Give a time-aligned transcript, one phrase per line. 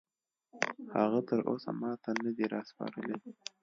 [0.95, 3.15] هغه تراوسه ماته نه دي راسپارلي